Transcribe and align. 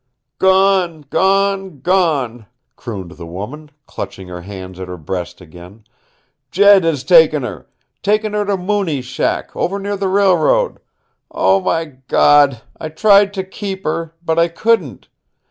"Gone, 0.39 1.01
gone, 1.11 1.79
gone," 1.81 2.47
crooned 2.75 3.11
the 3.11 3.25
woman, 3.27 3.69
clutching 3.85 4.29
her 4.29 4.41
hands 4.41 4.79
at 4.79 4.87
her 4.87 4.97
breast 4.97 5.41
again. 5.41 5.83
"Jed 6.49 6.83
has 6.83 7.03
taken 7.03 7.43
her 7.43 7.67
taken 8.01 8.33
her 8.33 8.43
to 8.45 8.57
Mooney's 8.57 9.05
shack, 9.05 9.55
over 9.55 9.77
near 9.77 9.95
the 9.95 10.07
railroad. 10.07 10.79
Oh, 11.29 11.61
my 11.61 11.85
God! 11.85 12.63
I 12.79 12.89
tried 12.89 13.31
to 13.35 13.43
keep 13.43 13.83
her, 13.83 14.15
but 14.25 14.39
I 14.39 14.47
couldn't. 14.47 15.07